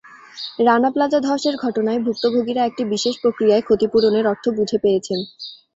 Rana 0.59 0.89
Plaza 0.91 1.19
ধসের 1.21 1.55
ঘটনায় 1.57 1.99
ভুক্তভোগীরা 2.05 2.61
একটি 2.65 2.83
বিশেষ 2.93 3.15
প্রক্রিয়ায় 3.21 3.65
ক্ষতিপূরণের 3.67 4.25
অর্থ 4.27 4.45
বুঝে 4.57 4.77
পেয়েছেন। 4.83 5.19